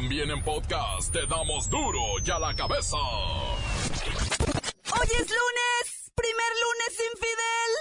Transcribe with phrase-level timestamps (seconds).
[0.00, 2.96] También en podcast te damos duro y a la cabeza.
[2.96, 3.58] Hoy
[5.10, 7.72] es lunes, primer lunes infidel.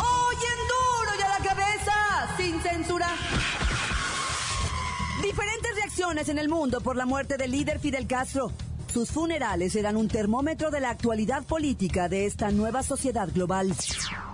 [0.00, 1.94] Hoy en duro y a la cabeza,
[2.36, 3.14] sin censura.
[5.22, 8.52] Diferentes reacciones en el mundo por la muerte del líder Fidel Castro.
[8.92, 13.72] Sus funerales eran un termómetro de la actualidad política de esta nueva sociedad global.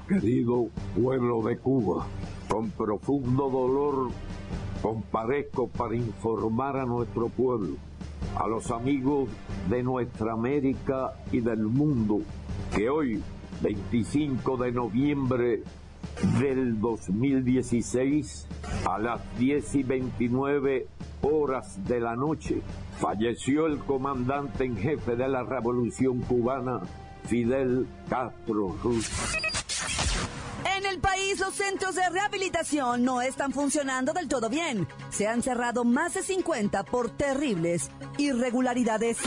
[0.08, 2.06] Querido pueblo de Cuba,
[2.48, 4.10] con profundo dolor
[4.80, 7.76] comparezco para informar a nuestro pueblo,
[8.36, 9.28] a los amigos
[9.68, 12.20] de nuestra América y del mundo,
[12.74, 13.20] que hoy,
[13.60, 15.62] 25 de noviembre
[16.38, 18.46] del 2016,
[18.88, 20.86] a las 10 y 29
[21.24, 22.62] horas de la noche,
[22.98, 26.80] falleció el comandante en jefe de la Revolución Cubana,
[27.26, 29.10] Fidel Castro Ruz.
[30.76, 34.86] En el país los centros de rehabilitación no están funcionando del todo bien.
[35.10, 39.18] Se han cerrado más de 50 por terribles irregularidades.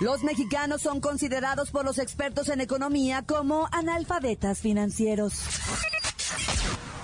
[0.00, 5.42] Los mexicanos son considerados por los expertos en economía como analfabetas financieros.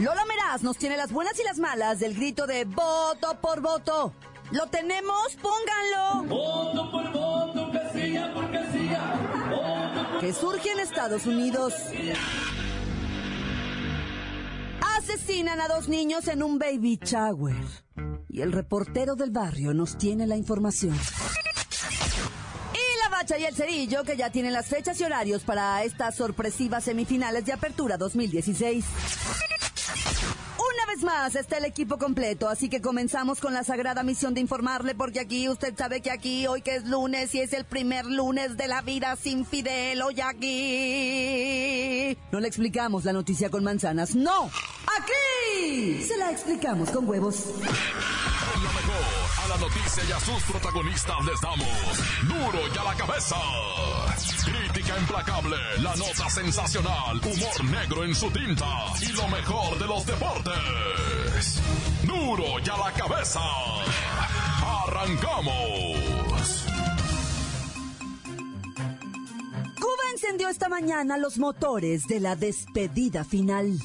[0.01, 4.13] Lola Meraz nos tiene las buenas y las malas del grito de voto por voto.
[4.51, 5.37] ¿Lo tenemos?
[5.41, 6.35] Pónganlo.
[6.35, 9.15] Voto por voto, casilla por casilla.
[9.49, 11.75] Voto Que surge en Estados Unidos.
[14.99, 17.55] Asesinan a dos niños en un baby shower.
[18.29, 20.99] Y el reportero del barrio nos tiene la información.
[22.75, 26.17] Y la bacha y el cerillo que ya tienen las fechas y horarios para estas
[26.17, 28.85] sorpresivas semifinales de Apertura 2016.
[31.05, 35.21] Más está el equipo completo, así que comenzamos con la sagrada misión de informarle, porque
[35.21, 38.69] aquí usted sabe que aquí, hoy que es lunes y es el primer lunes de
[38.69, 42.17] la vida sin Fidel, hoy aquí.
[42.33, 47.53] No le explicamos la noticia con manzanas, no, aquí se la explicamos con huevos.
[49.65, 51.69] Noticia y a sus protagonistas les damos
[52.29, 53.37] duro y a la cabeza.
[54.45, 58.67] Crítica implacable, la nota sensacional, humor negro en su tinta
[59.01, 61.63] y lo mejor de los deportes.
[62.03, 63.41] Duro y a la cabeza.
[64.85, 66.67] Arrancamos.
[69.81, 73.79] Cuba encendió esta mañana los motores de la despedida final.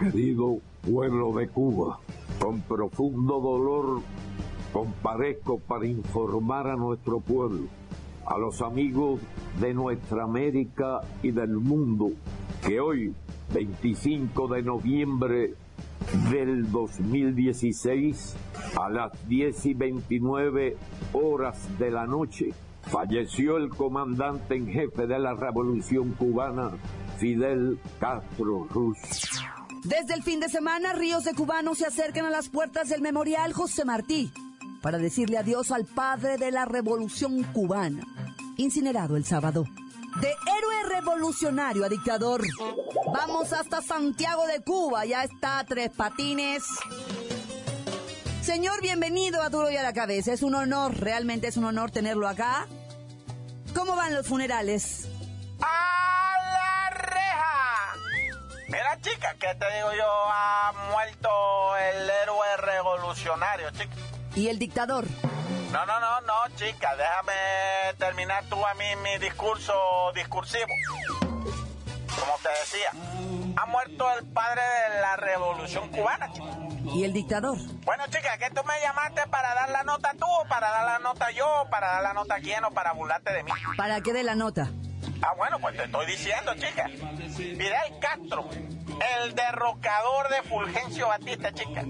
[0.00, 2.00] Querido pueblo de Cuba,
[2.40, 4.02] con profundo dolor
[4.74, 7.68] comparezco para informar a nuestro pueblo,
[8.26, 9.20] a los amigos
[9.60, 12.10] de nuestra América y del mundo,
[12.66, 13.14] que hoy,
[13.54, 15.54] 25 de noviembre
[16.28, 18.34] del 2016,
[18.76, 20.76] a las 10 y 29
[21.12, 22.50] horas de la noche,
[22.82, 26.72] falleció el comandante en jefe de la Revolución Cubana,
[27.18, 28.98] Fidel Castro Ruz.
[29.84, 33.52] Desde el fin de semana, ríos de cubanos se acercan a las puertas del memorial
[33.52, 34.32] José Martí
[34.84, 38.06] para decirle adiós al padre de la revolución cubana,
[38.58, 39.64] incinerado el sábado.
[40.20, 42.42] De héroe revolucionario a dictador.
[43.06, 46.64] Vamos hasta Santiago de Cuba, ya está Tres Patines.
[48.42, 50.34] Señor, bienvenido a Duro y a la Cabeza.
[50.34, 52.66] Es un honor, realmente es un honor tenerlo acá.
[53.74, 55.08] ¿Cómo van los funerales?
[55.62, 57.94] ¡A la reja!
[58.68, 60.10] Mira, chica, ¿qué te digo yo?
[60.30, 61.30] Ha muerto
[61.78, 64.03] el héroe revolucionario, chica.
[64.36, 65.06] ¿Y el dictador?
[65.72, 69.72] No, no, no, no, chica, déjame terminar tú a mí mi discurso
[70.14, 70.66] discursivo.
[71.18, 72.90] Como te decía,
[73.56, 76.46] ha muerto el padre de la revolución cubana, chica.
[76.94, 77.58] ¿Y el dictador?
[77.84, 80.98] Bueno, chica, ¿qué tú me llamaste para dar la nota tú, o para dar la
[80.98, 83.50] nota yo, o para dar la nota quién, o para burlarte de mí?
[83.76, 84.70] ¿Para qué de la nota?
[85.22, 86.88] Ah, bueno, pues te estoy diciendo, chica.
[87.34, 91.82] Fidel Castro, el derrocador de Fulgencio Batista, chica.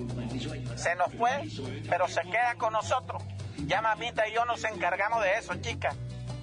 [0.76, 1.44] Se nos fue,
[1.88, 3.22] pero se queda con nosotros.
[3.66, 5.94] Ya mamita y yo nos encargamos de eso, chica.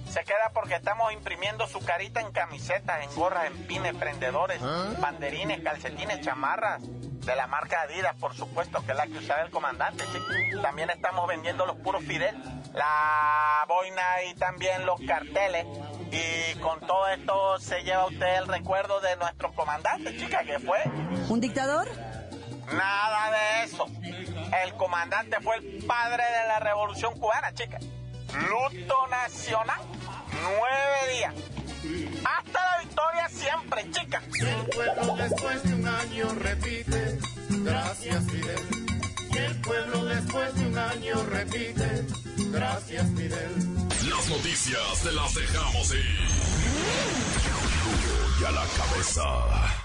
[0.08, 4.60] Se queda porque estamos imprimiendo su carita en camisetas, en gorras, en pines, prendedores,
[5.00, 6.82] banderines, calcetines, chamarras.
[6.82, 10.60] De la marca Adidas, por supuesto, que es la que usaba el comandante, chica.
[10.60, 12.36] También estamos vendiendo los puros Fidel,
[12.74, 15.64] la boina y también los carteles.
[16.10, 20.82] Y con todo esto se lleva usted el recuerdo de nuestro comandante, chica, que fue
[21.28, 21.88] ¿Un dictador?
[22.70, 23.86] Nada de eso.
[24.64, 27.78] El comandante fue el padre de la revolución cubana, chica.
[28.32, 29.80] Luto nacional,
[30.42, 31.34] nueve días.
[32.24, 34.22] Hasta la victoria siempre, chica.
[34.40, 37.18] El pueblo después de un año repite,
[37.48, 38.60] gracias Fidel.
[39.32, 42.06] Y el pueblo después de un año repite,
[42.52, 43.52] gracias Fidel.
[44.08, 46.28] Las noticias te las dejamos ir.
[48.40, 49.81] Y a la cabeza.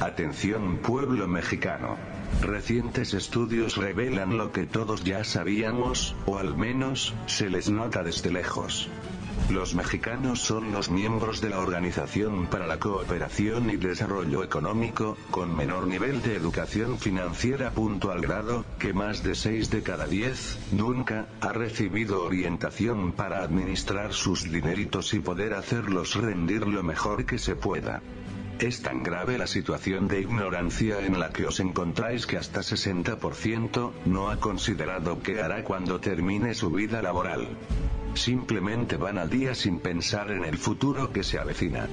[0.00, 1.98] Atención pueblo mexicano.
[2.40, 8.32] Recientes estudios revelan lo que todos ya sabíamos, o al menos, se les nota desde
[8.32, 8.88] lejos.
[9.50, 15.54] Los mexicanos son los miembros de la Organización para la Cooperación y Desarrollo Económico, con
[15.54, 17.70] menor nivel de educación financiera.
[18.10, 24.14] Al grado, que más de 6 de cada 10, nunca, ha recibido orientación para administrar
[24.14, 28.00] sus dineritos y poder hacerlos rendir lo mejor que se pueda.
[28.60, 33.92] Es tan grave la situación de ignorancia en la que os encontráis que hasta 60%
[34.04, 37.48] no ha considerado qué hará cuando termine su vida laboral.
[38.12, 41.88] Simplemente van al día sin pensar en el futuro que se avecina.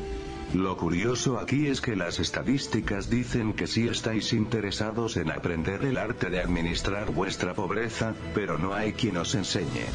[0.53, 5.97] Lo curioso aquí es que las estadísticas dicen que sí estáis interesados en aprender el
[5.97, 9.85] arte de administrar vuestra pobreza, pero no hay quien os enseñe.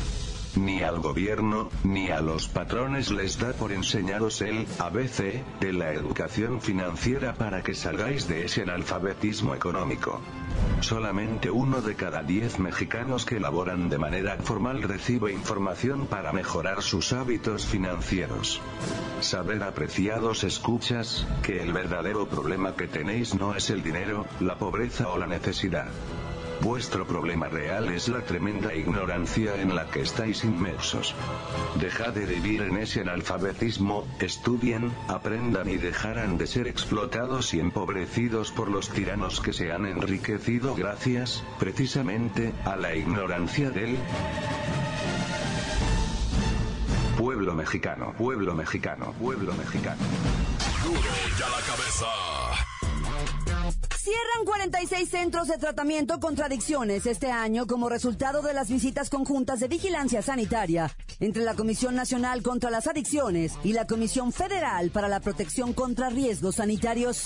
[0.56, 5.92] Ni al gobierno, ni a los patrones les da por enseñaros el ABC de la
[5.94, 10.20] educación financiera para que salgáis de ese analfabetismo económico.
[10.80, 16.82] Solamente uno de cada diez mexicanos que laboran de manera formal recibe información para mejorar
[16.82, 18.60] sus hábitos financieros.
[19.20, 25.08] Saber apreciados escuchas, que el verdadero problema que tenéis no es el dinero, la pobreza
[25.08, 25.88] o la necesidad.
[26.62, 31.12] Vuestro problema real es la tremenda ignorancia en la que estáis inmersos.
[31.80, 38.52] Dejad de vivir en ese analfabetismo, estudien, aprendan y dejarán de ser explotados y empobrecidos
[38.52, 43.98] por los tiranos que se han enriquecido gracias, precisamente, a la ignorancia del
[47.18, 50.02] pueblo mexicano, pueblo mexicano, pueblo mexicano.
[50.84, 52.51] Duro y a la cabeza.
[54.02, 59.60] Cierran 46 centros de tratamiento contra adicciones este año como resultado de las visitas conjuntas
[59.60, 60.90] de vigilancia sanitaria
[61.20, 66.10] entre la Comisión Nacional contra las Adicciones y la Comisión Federal para la Protección contra
[66.10, 67.22] Riesgos Sanitarios.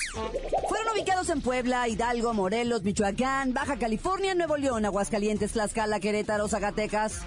[0.96, 7.20] Ubicados en Puebla, Hidalgo, Morelos, Michoacán, Baja California, Nuevo León, Aguascalientes, Tlaxcala, Querétaro, Zacatecas,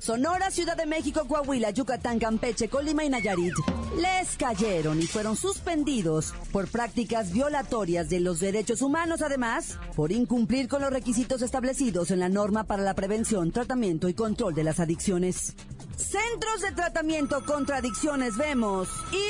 [0.00, 3.52] Sonora, Ciudad de México, Coahuila, Yucatán, Campeche, Colima y Nayarit.
[3.98, 10.66] Les cayeron y fueron suspendidos por prácticas violatorias de los derechos humanos, además, por incumplir
[10.66, 14.80] con los requisitos establecidos en la norma para la prevención, tratamiento y control de las
[14.80, 15.54] adicciones.
[15.98, 18.88] Centros de tratamiento contra adicciones vemos.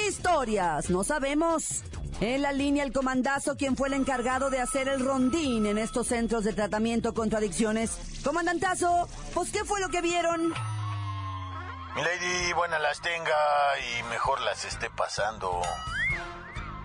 [0.08, 1.82] Historias, no sabemos.
[2.23, 6.07] En la línea el comandazo, quien fue el encargado de hacer el rondín en estos
[6.07, 7.99] centros de tratamiento contra adicciones.
[8.23, 10.55] Comandantazo, pues ¿qué fue lo que vieron?
[11.97, 13.35] Milady, buenas las tenga
[13.81, 15.63] y mejor las esté pasando.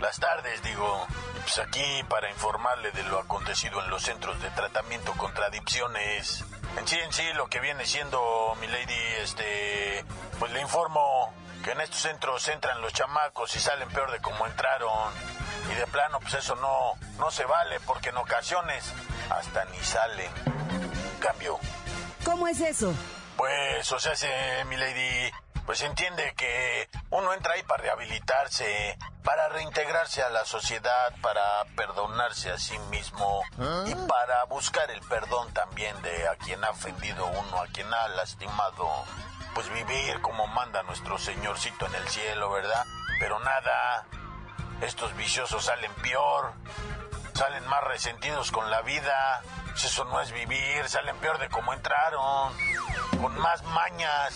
[0.02, 1.06] Las tardes, digo.
[1.44, 6.44] Pues aquí para informarle de lo acontecido en los centros de tratamiento contra adicciones.
[6.80, 8.20] En sí, en sí, lo que viene siendo,
[8.60, 10.04] milady, este.
[10.40, 11.17] Pues le informo
[11.68, 15.12] que en estos centros entran los chamacos y salen peor de como entraron.
[15.70, 18.94] Y de plano, pues eso no, no se vale, porque en ocasiones
[19.30, 20.32] hasta ni salen.
[21.20, 21.60] Cambio.
[22.24, 22.94] ¿Cómo es eso?
[23.36, 24.30] Pues, o sea, se,
[24.70, 25.30] mi lady,
[25.66, 32.50] pues entiende que uno entra ahí para rehabilitarse, para reintegrarse a la sociedad, para perdonarse
[32.50, 33.44] a sí mismo
[33.86, 38.08] y para buscar el perdón también de a quien ha ofendido uno, a quien ha
[38.08, 38.90] lastimado.
[39.58, 42.86] Pues vivir como manda nuestro señorcito en el cielo, ¿verdad?
[43.20, 44.06] Pero nada,
[44.82, 46.54] estos viciosos salen peor,
[47.34, 49.42] salen más resentidos con la vida.
[49.72, 52.54] Pues eso no es vivir, salen peor de como entraron,
[53.20, 54.36] con más mañas.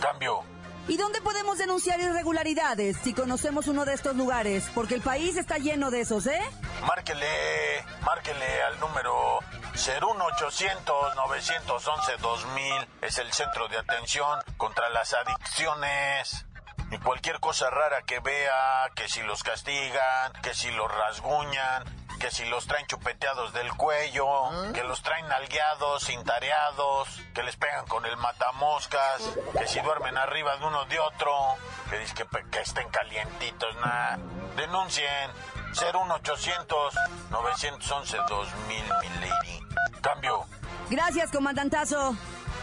[0.00, 0.44] Cambio.
[0.86, 4.70] ¿Y dónde podemos denunciar irregularidades si conocemos uno de estos lugares?
[4.72, 6.40] Porque el país está lleno de esos, ¿eh?
[6.86, 9.40] Márquele, márquele al número
[9.74, 12.88] 01800 911 2000.
[13.02, 16.46] Es el centro de atención contra las adicciones.
[16.90, 21.84] Y cualquier cosa rara que vea, que si los castigan, que si los rasguñan,
[22.20, 24.28] que si los traen chupeteados del cuello,
[24.72, 29.22] que los traen nalgueados, cintareados, que les pegan con el matamoscas,
[29.58, 31.56] que si duermen arriba de uno de otro,
[31.90, 34.18] que dicen que, que estén calientitos, nada.
[34.56, 35.30] Denuncien
[35.74, 36.94] 01800
[37.30, 39.66] 911 2000, mi lady.
[40.00, 40.46] Cambio.
[40.88, 42.12] Gracias, comandantazo.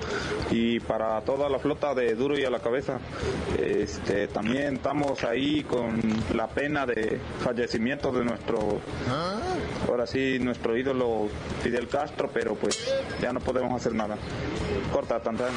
[0.50, 3.00] y para toda la flota de Duro y a la cabeza.
[3.60, 6.02] Este, también estamos ahí con
[6.36, 8.82] la pena de fallecimiento de nuestro,
[9.88, 11.30] ahora sí, nuestro ídolo
[11.62, 14.18] Fidel Castro, pero pues ya no podemos hacer nada.
[14.92, 15.54] Corta, tan tan.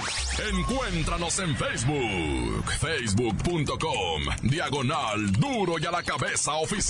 [0.53, 6.90] Encuéntranos en Facebook, facebook.com, diagonal duro y a la cabeza oficial.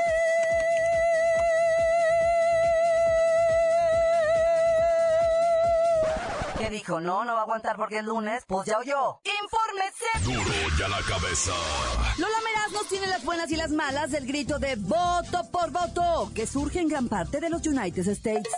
[6.71, 6.99] dijo?
[6.99, 8.43] No, no va a aguantar porque es lunes.
[8.47, 9.19] Pues ya oyó.
[9.43, 10.05] ¡Infórmese!
[10.23, 11.51] Duro y a la cabeza.
[12.17, 16.31] Lola Meraz nos tiene las buenas y las malas del grito de voto por voto,
[16.33, 18.49] que surge en gran parte de los United States.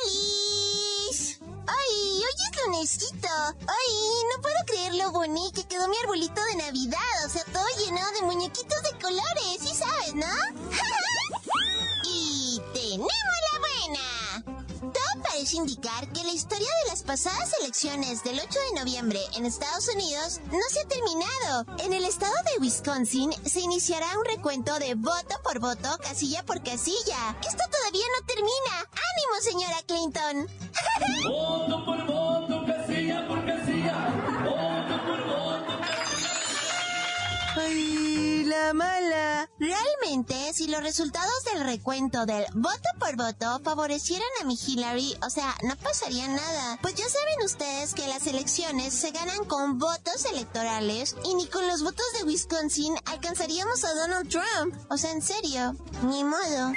[0.00, 1.38] ¡Alice!
[1.66, 3.28] ¡Ay, hoy es lunesito!
[3.28, 3.94] ¡Ay,
[4.34, 7.26] no puedo creer lo bonito que quedó mi arbolito de Navidad!
[7.26, 10.26] O sea, todo llenado de muñequitos de colores, ¿sí sabes, no?
[12.04, 13.41] y tenemos
[15.54, 20.40] indicar que la historia de las pasadas elecciones del 8 de noviembre en Estados Unidos
[20.46, 21.66] no se ha terminado.
[21.84, 26.62] En el estado de Wisconsin se iniciará un recuento de voto por voto, casilla por
[26.62, 27.36] casilla.
[27.46, 28.90] Esto todavía no termina.
[29.12, 30.48] ¡Ánimo, señora Clinton!
[31.28, 32.31] Voto por voto,
[38.62, 39.50] ¡Ay, la mala!
[39.58, 45.30] Realmente, si los resultados del recuento del voto por voto favorecieran a mi Hillary, o
[45.30, 46.78] sea, no pasaría nada.
[46.80, 51.66] Pues ya saben ustedes que las elecciones se ganan con votos electorales y ni con
[51.66, 54.74] los votos de Wisconsin alcanzaríamos a Donald Trump.
[54.90, 56.72] O sea, en serio, ni modo.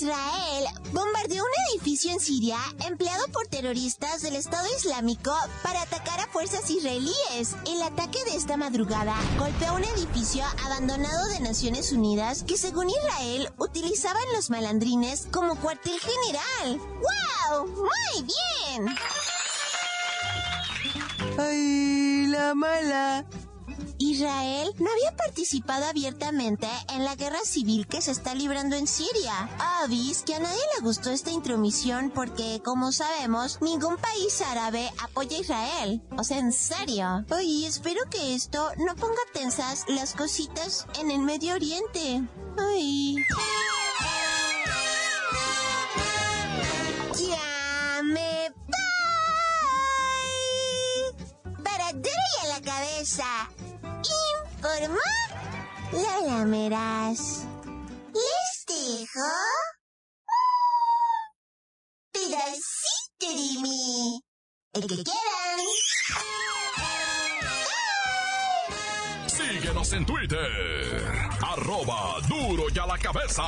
[0.00, 6.28] Israel bombardeó un edificio en Siria empleado por terroristas del Estado Islámico para atacar a
[6.28, 7.56] fuerzas israelíes.
[7.66, 13.52] El ataque de esta madrugada golpeó un edificio abandonado de Naciones Unidas que según Israel
[13.58, 16.80] utilizaban los malandrines como cuartel general.
[17.50, 17.66] ¡Wow!
[17.66, 18.86] ¡Muy bien!
[21.38, 23.26] ¡Ay, la mala!
[23.98, 29.50] Israel no había participado abiertamente en la guerra civil que se está librando en Siria.
[29.82, 35.36] Avis que a nadie le gustó esta intromisión porque, como sabemos, ningún país árabe apoya
[35.36, 36.02] a Israel.
[36.16, 37.24] O sea, en serio.
[37.30, 42.22] Oye, espero que esto no ponga tensas las cositas en el Medio Oriente.
[42.56, 43.16] Ay.
[51.64, 53.48] Para duro a la cabeza.
[54.58, 54.98] Informó
[55.92, 57.46] Lola Meraz.
[58.12, 59.28] Les dejo
[62.10, 64.20] pedacito de mí.
[64.72, 65.60] El que quieran.
[69.28, 71.06] Síguenos en Twitter.
[71.40, 73.44] Arroba duro y a la cabeza.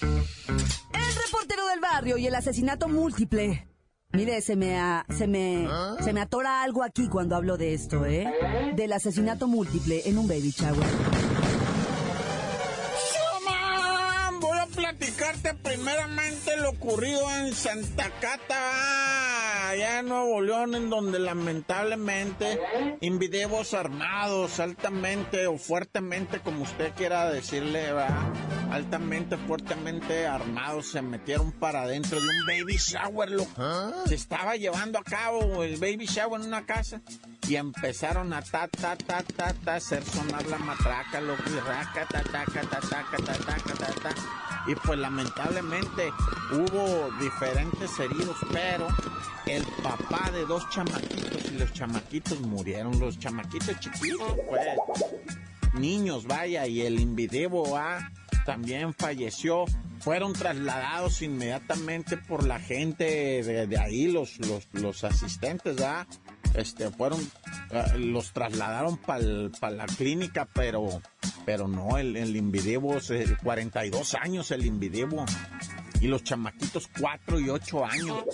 [0.00, 3.71] El reportero del barrio y el asesinato múltiple.
[4.12, 5.66] Mire, se me, a- se me,
[6.04, 8.30] se me atora algo aquí cuando hablo de esto, ¿eh?
[8.76, 10.86] Del asesinato múltiple en un baby shower.
[14.40, 18.60] Voy a platicarte primeramente lo ocurrido en Santa Cata.
[19.72, 22.60] Allá en Nuevo León, en donde lamentablemente
[23.00, 28.32] individuos armados, altamente o fuertemente, como usted quiera decirle, ¿verdad?
[28.70, 33.50] altamente, fuertemente armados, se metieron para adentro de un baby shower, loco.
[34.06, 37.00] Se estaba llevando a cabo el baby shower en una casa
[37.48, 42.06] y empezaron a ta ta ta ta ta hacer sonar la matraca, loco, y raca
[42.10, 46.12] ta ta ta ta ta ta ta ta ta ta y pues lamentablemente
[46.52, 48.86] hubo diferentes heridos, pero
[49.46, 54.66] el papá de dos chamaquitos y los chamaquitos murieron, los chamaquitos chiquitos, pues
[55.74, 58.10] niños, vaya, y el invidebo A
[58.44, 59.64] también falleció.
[60.00, 63.04] Fueron trasladados inmediatamente por la gente
[63.44, 65.76] de, ahí, los, los, los asistentes.
[66.54, 67.20] Este, fueron,
[67.70, 71.00] eh, los trasladaron para la clínica, pero,
[71.46, 72.98] pero no, el, el invidebo,
[73.42, 75.24] 42 años el invidebo,
[76.00, 78.24] y los chamaquitos 4 y 8 años,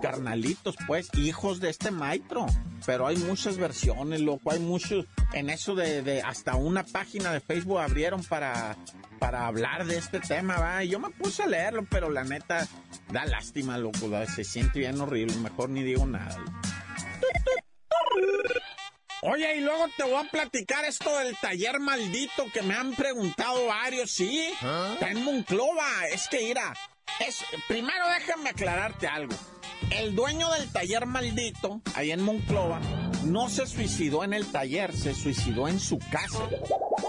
[0.00, 2.46] carnalitos, pues, hijos de este maestro,
[2.84, 7.40] pero hay muchas versiones, loco, hay muchos, en eso de, de hasta una página de
[7.40, 8.76] Facebook abrieron para
[9.18, 10.84] para hablar de este tema, va.
[10.84, 12.66] Y yo me puse a leerlo, pero la neta
[13.08, 14.10] da lástima, loco.
[14.26, 15.34] Se siente bien horrible.
[15.36, 16.36] Mejor ni digo nada.
[19.22, 23.66] Oye, y luego te voy a platicar esto del taller maldito que me han preguntado
[23.66, 24.50] varios, ¿sí?
[24.62, 24.90] ¿Ah?
[24.94, 26.06] Está en Monclova.
[26.12, 26.74] Es que, mira,
[27.26, 29.34] es, primero déjame aclararte algo.
[29.90, 32.80] El dueño del taller maldito, ahí en Monclova,
[33.24, 36.48] no se suicidó en el taller, se suicidó en su casa.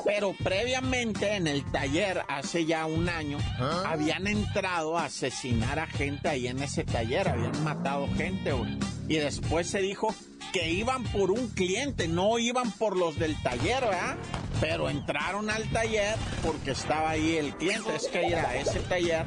[0.05, 3.83] Pero previamente en el taller, hace ya un año, ¿Ah?
[3.87, 8.77] habían entrado a asesinar a gente ahí en ese taller, habían matado gente, güey.
[9.07, 10.13] Y después se dijo
[10.53, 14.17] que iban por un cliente, no iban por los del taller, ¿verdad?
[14.61, 17.95] Pero entraron al taller porque estaba ahí el cliente.
[17.95, 19.25] Es que ir a ese taller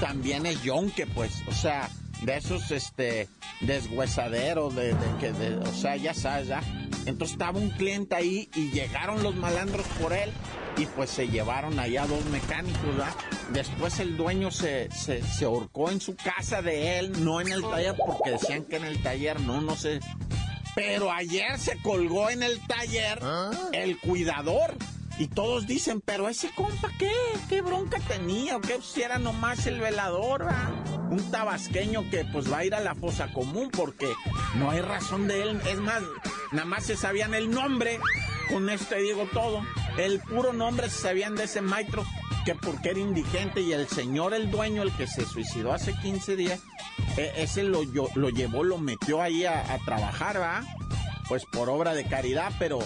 [0.00, 1.88] también es yonque, pues, o sea,
[2.24, 3.28] de esos, este,
[3.60, 6.62] deshuesaderos, de, que, de, o sea, ya sabes, ¿ya?
[7.06, 10.30] Entonces estaba un cliente ahí y llegaron los malandros por él
[10.76, 13.14] y pues se llevaron allá dos mecánicos, ¿verdad?
[13.52, 17.62] Después el dueño se, se, se ahorcó en su casa de él, no en el
[17.62, 20.00] taller, porque decían que en el taller no, no sé.
[20.74, 23.50] Pero ayer se colgó en el taller ¿Ah?
[23.72, 24.74] el cuidador.
[25.18, 27.12] Y todos dicen, pero ese compa, ¿qué?
[27.48, 28.56] ¿Qué bronca tenía?
[28.56, 30.48] ¿O qué si era nomás el velador?
[31.10, 34.10] Un tabasqueño que pues va a ir a la fosa común porque
[34.56, 35.60] no hay razón de él.
[35.68, 36.02] Es más,
[36.52, 38.00] nada más se sabían el nombre.
[38.48, 39.62] Con esto digo todo.
[39.98, 42.04] El puro nombre se sabían de ese maestro
[42.44, 46.36] que porque era indigente y el señor, el dueño, el que se suicidó hace 15
[46.36, 46.60] días,
[47.16, 47.82] e, ese lo,
[48.14, 50.64] lo llevó, lo metió ahí a, trabajar, ¿va?
[51.28, 52.80] Pues por obra de caridad, pero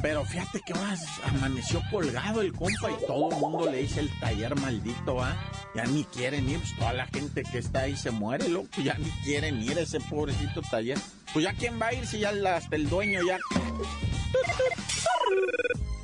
[0.00, 4.20] pero fíjate que más amaneció colgado el compa y todo el mundo le dice el
[4.20, 5.36] taller maldito, ¿va?
[5.74, 8.94] Ya ni quieren ir, pues toda la gente que está ahí se muere, loco, ya
[8.94, 10.98] ni quieren ir ese pobrecito taller.
[11.32, 13.38] Pues ya quién va a ir si ya hasta el dueño ya...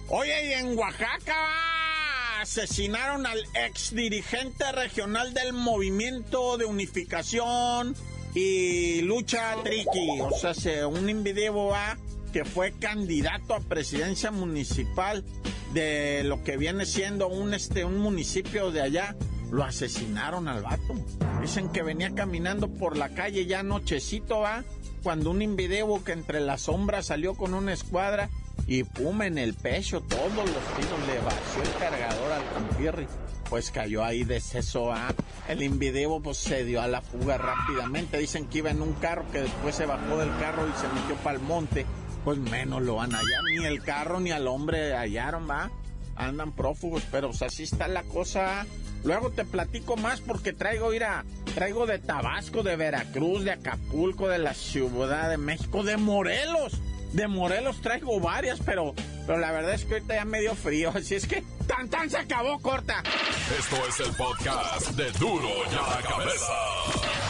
[0.09, 7.95] Oye, y en Oaxaca asesinaron al ex dirigente regional del Movimiento de Unificación
[8.35, 11.97] y Lucha Triqui, o sea, un individuo va
[12.35, 15.25] que fue candidato a presidencia municipal
[15.73, 19.15] de lo que viene siendo un, este, un municipio de allá.
[19.53, 20.95] Lo asesinaron al vato.
[21.41, 24.65] Dicen que venía caminando por la calle ya nochecito, va,
[25.05, 28.29] cuando un invideo que entre las sombras salió con una escuadra
[28.67, 33.07] y pum en el pecho, todos los tiros le vació el cargador al compirri.
[33.49, 35.15] Pues cayó ahí de seso a
[35.47, 38.19] el invideo pues se dio a la fuga rápidamente.
[38.19, 41.15] Dicen que iba en un carro que después se bajó del carro y se metió
[41.23, 41.87] para el monte
[42.25, 43.41] pues menos lo van allá.
[43.51, 45.71] Ni el carro ni al hombre hallaron, va.
[46.17, 48.67] Andan prófugos, pero pues, así está la cosa.
[49.05, 54.39] Luego te platico más porque traigo, mira, traigo de Tabasco, de Veracruz, de Acapulco, de
[54.39, 56.81] la Ciudad de México, de Morelos.
[57.13, 58.95] De Morelos traigo varias, pero,
[59.27, 62.19] pero la verdad es que ahorita ya medio frío, así es que tan tan se
[62.19, 63.03] acabó corta.
[63.59, 67.24] Esto es el podcast de Duro ya la cabeza.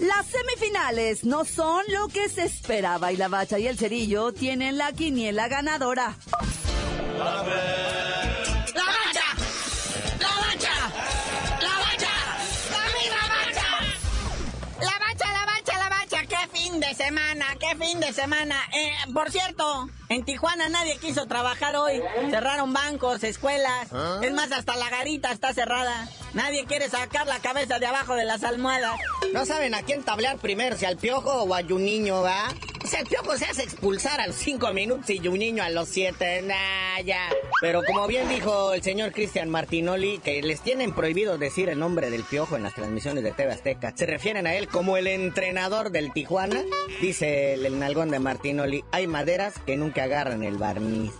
[0.00, 4.78] Las semifinales no son lo que se esperaba y la bacha y el cerillo tienen
[4.78, 6.16] la quiniela ganadora.
[7.18, 9.26] ¡La bacha!
[10.18, 10.72] ¡La bacha!
[11.60, 12.12] ¡La bacha!
[12.70, 13.68] ¡La misma bacha!
[14.80, 16.26] La bacha, la bacha, la bacha.
[16.26, 17.44] ¡Qué fin de semana!
[17.58, 18.56] ¡Qué fin de semana!
[18.72, 22.00] Eh, por cierto, en Tijuana nadie quiso trabajar hoy.
[22.30, 23.88] Cerraron bancos, escuelas.
[23.92, 24.20] ¿Ah?
[24.22, 26.08] Es más, hasta la garita está cerrada.
[26.32, 28.98] Nadie quiere sacar la cabeza de abajo de las almohadas.
[29.32, 32.48] No saben a quién tablear primero, si al piojo o a niño, ¿va?
[32.80, 35.88] pues el piojo se hace expulsar a los cinco minutos y un niño a los
[35.88, 36.42] siete.
[36.42, 37.28] Nah, ya.
[37.60, 42.10] Pero como bien dijo el señor Cristian Martinoli, que les tienen prohibido decir el nombre
[42.10, 43.92] del piojo en las transmisiones de TV Azteca.
[43.94, 46.62] Se refieren a él como el entrenador del Tijuana.
[47.00, 51.12] Dice el, el nalgón de Martinoli, hay maderas que nunca agarran el barniz.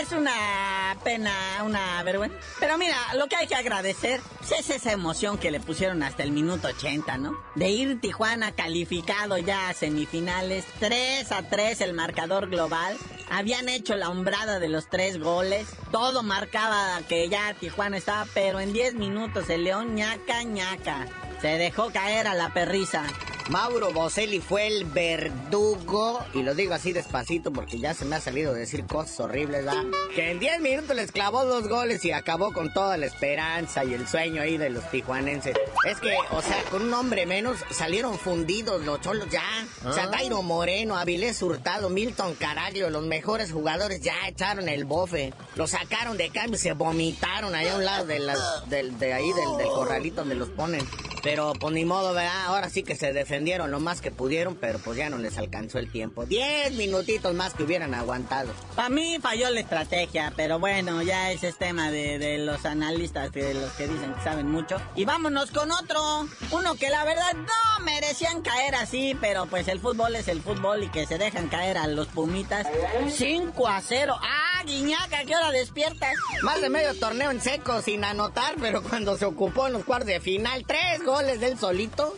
[0.00, 1.32] Es una pena,
[1.64, 2.36] una vergüenza.
[2.58, 6.32] Pero mira, lo que hay que agradecer es esa emoción que le pusieron hasta el
[6.32, 7.38] minuto 80, ¿no?
[7.54, 12.96] De ir Tijuana calificado ya a semifinales, 3 a 3 el marcador global.
[13.30, 15.66] Habían hecho la hombrada de los tres goles.
[15.90, 21.06] Todo marcaba que ya Tijuana estaba, pero en 10 minutos el León ñaca ñaca.
[21.40, 23.04] Se dejó caer a la perrisa.
[23.50, 28.20] Mauro Boselli fue el verdugo, y lo digo así despacito porque ya se me ha
[28.20, 29.82] salido decir cosas horribles, ¿verdad?
[30.14, 33.92] Que en 10 minutos les clavó dos goles y acabó con toda la esperanza y
[33.92, 35.54] el sueño ahí de los tijuanenses.
[35.86, 39.42] Es que, o sea, con un hombre menos salieron fundidos los cholos ya.
[39.84, 45.34] O sea, Dairo Moreno, Avilés Hurtado, Milton Caraglio, los mejores jugadores ya echaron el bofe.
[45.56, 49.12] Lo sacaron de cambio y se vomitaron allá a un lado de, las- del- de
[49.12, 50.86] ahí del, del corralito donde los ponen.
[51.22, 52.44] Pero pues ni modo, ¿verdad?
[52.46, 55.80] Ahora sí que se defendieron lo más que pudieron, pero pues ya no les alcanzó
[55.80, 56.24] el tiempo.
[56.24, 58.52] Diez minutitos más que hubieran aguantado.
[58.76, 63.32] Para mí falló la estrategia, pero bueno, ya ese es tema de, de los analistas,
[63.32, 64.80] de los que dicen que saben mucho.
[64.94, 66.28] Y vámonos con otro.
[66.52, 70.84] Uno que la verdad no merecían caer así, pero pues el fútbol es el fútbol
[70.84, 72.68] y que se dejan caer a los Pumitas.
[73.10, 74.14] 5 a 0.
[74.22, 75.24] ¡Ah, Guiñaca!
[75.26, 76.14] ¿Qué hora despiertas?
[76.42, 80.06] Más de medio torneo en seco sin anotar, pero cuando se ocupó en los cuartos
[80.06, 82.14] de final, tres goles del solito.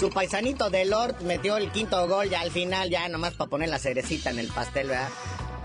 [0.00, 3.68] Su paisanito de Lord metió el quinto gol ya al final, ya nomás para poner
[3.68, 5.10] la cerecita en el pastel, ¿verdad?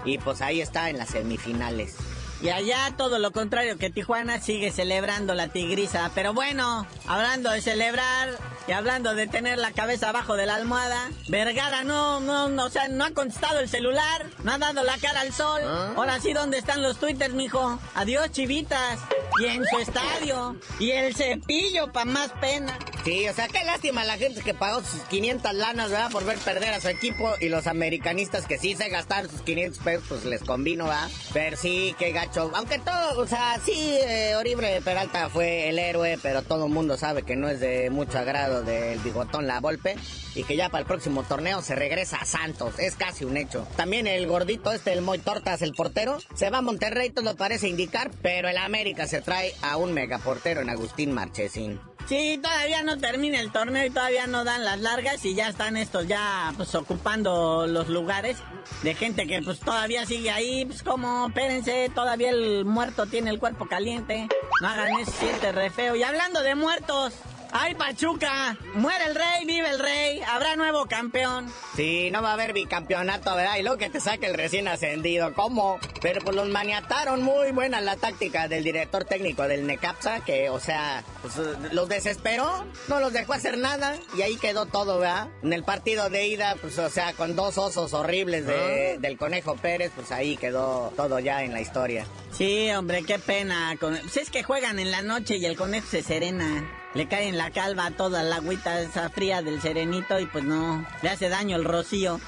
[0.03, 1.95] Y pues ahí está en las semifinales.
[2.41, 6.11] Y allá todo lo contrario que Tijuana sigue celebrando la tigriza.
[6.13, 11.11] Pero bueno, hablando de celebrar y hablando de tener la cabeza abajo de la almohada,
[11.29, 14.97] Vergara no, no, no, o sea, no ha contestado el celular, no ha dado la
[14.97, 15.61] cara al sol.
[15.95, 17.79] Ahora sí, ¿dónde están los twitters, mijo?
[17.95, 18.99] Adiós, chivitas.
[19.41, 20.57] Y en su estadio.
[20.77, 22.77] Y el cepillo, pa' más pena.
[23.05, 26.09] Sí, o sea, qué lástima la gente que pagó sus 500 lanas, ¿verdad?
[26.09, 29.83] Por ver perder a su equipo y los americanistas que sí se gastaron sus 500
[29.83, 31.07] pesos, pues les convino, ¿verdad?
[31.31, 32.49] Pero sí, qué gacho.
[32.55, 36.97] Aunque todo, o sea, sí, eh, Oribe Peralta fue el héroe, pero todo el mundo
[36.97, 39.95] sabe que no es de mucho agrado del bigotón La Volpe
[40.33, 42.79] y que ya para el próximo torneo se regresa a Santos.
[42.79, 43.67] Es casi un hecho.
[43.75, 47.67] También el gordito este, el Moy Tortas, el portero, se va a Monterrey, todo parece
[47.67, 51.79] indicar, pero el América se trae a un megaportero en Agustín Marchesín.
[52.07, 55.77] Sí, todavía no termina el torneo y todavía no dan las largas y ya están
[55.77, 58.37] estos ya pues ocupando los lugares
[58.83, 63.39] de gente que pues todavía sigue ahí, pues como, espérense, todavía el muerto tiene el
[63.39, 64.27] cuerpo caliente,
[64.61, 65.95] no hagan eso, siente re feo.
[65.95, 67.13] Y hablando de muertos,
[67.57, 68.57] ¡Ay, Pachuca!
[68.73, 71.49] Muere el rey, vive el rey, habrá nuevo campeón.
[71.77, 73.55] Sí, no va a haber bicampeonato, ¿verdad?
[73.57, 75.79] Y luego que te saque el recién ascendido, ¿cómo?
[76.01, 80.59] Pero pues los maniataron, muy buena la táctica del director técnico del Necaxa, que, o
[80.59, 81.35] sea, pues
[81.71, 85.29] los desesperó, no los dejó hacer nada, y ahí quedó todo, ¿verdad?
[85.41, 89.55] En el partido de ida, pues, o sea, con dos osos horribles de- del Conejo
[89.55, 92.05] Pérez, pues ahí quedó todo ya en la historia.
[92.31, 93.77] Sí, hombre, qué pena.
[93.79, 96.81] Pues es que juegan en la noche y el conejo se serena.
[96.95, 100.85] Le cae en la calva toda la agüita esa fría del serenito y pues no,
[101.01, 102.21] le hace daño el rocío.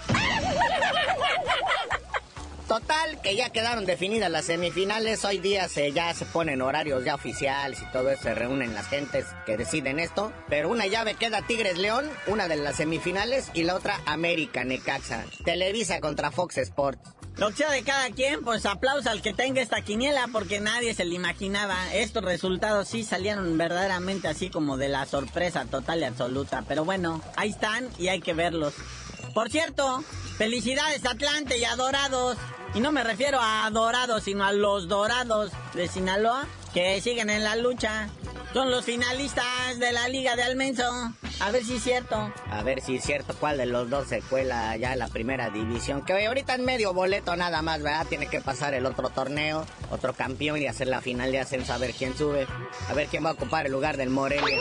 [2.67, 5.23] Total, que ya quedaron definidas las semifinales.
[5.23, 8.23] Hoy día se, ya se ponen horarios ya oficiales y todo eso.
[8.23, 10.33] Se reúnen las gentes que deciden esto.
[10.49, 15.23] Pero una llave queda Tigres León, una de las semifinales, y la otra América Necaxa.
[15.45, 16.99] Televisa contra Fox Sports.
[17.37, 20.93] Lo que sea de cada quien, pues aplauso al que tenga esta quiniela porque nadie
[20.93, 21.93] se le imaginaba.
[21.93, 26.65] Estos resultados sí salieron verdaderamente así como de la sorpresa total y absoluta.
[26.67, 28.73] Pero bueno, ahí están y hay que verlos.
[29.33, 30.03] Por cierto,
[30.37, 32.37] felicidades Atlante y a Dorados.
[32.77, 37.43] Y no me refiero a Dorados, sino a los Dorados de Sinaloa, que siguen en
[37.43, 38.07] la lucha.
[38.53, 40.83] Son los finalistas de la Liga de Almenso.
[41.39, 42.31] A ver si es cierto.
[42.51, 45.49] A ver si es cierto cuál de los dos se cuela ya en la primera
[45.49, 46.05] división.
[46.05, 48.05] Que ahorita es medio boleto nada más, ¿verdad?
[48.05, 51.79] Tiene que pasar el otro torneo, otro campeón y hacer la final de ascenso a
[51.79, 52.45] ver quién sube.
[52.89, 54.59] A ver quién va a ocupar el lugar del Morelia.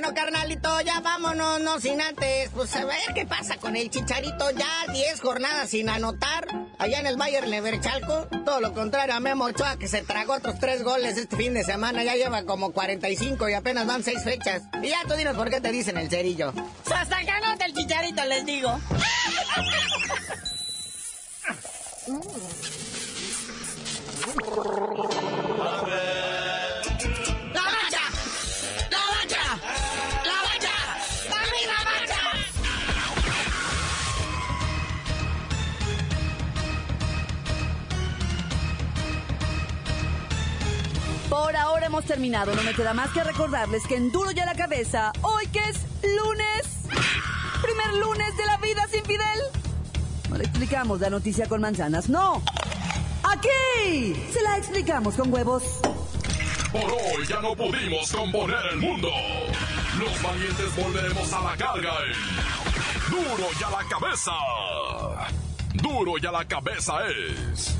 [0.00, 2.48] Bueno, carnalito, ya vámonos, no sin antes.
[2.54, 4.50] Pues a ver qué pasa con el chicharito.
[4.52, 6.46] Ya 10 jornadas sin anotar.
[6.78, 8.26] Allá en el Bayern Leverchalco.
[8.46, 11.64] Todo lo contrario a Memo Ochoa, que se tragó otros 3 goles este fin de
[11.64, 12.02] semana.
[12.02, 14.62] Ya lleva como 45 y apenas van 6 fechas.
[14.82, 16.54] Y ya tú dinos por qué te dicen el cerillo.
[16.90, 18.80] Hasta que anote el chicharito, les digo.
[41.84, 42.54] hemos terminado.
[42.54, 45.78] No me queda más que recordarles que en Duro ya la cabeza, hoy que es
[46.02, 46.62] lunes,
[47.62, 49.40] primer lunes de la vida sin Fidel.
[50.28, 52.42] No le explicamos la noticia con manzanas, no.
[53.22, 55.62] Aquí se la explicamos con huevos.
[56.72, 59.10] Por hoy ya no pudimos componer el mundo.
[59.98, 64.32] Los valientes volveremos a la carga en Duro y a la cabeza.
[65.74, 67.79] Duro y a la cabeza es.